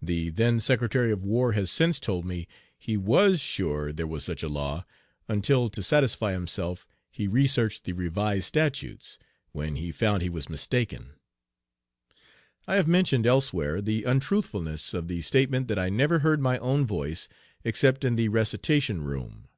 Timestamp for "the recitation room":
18.16-19.48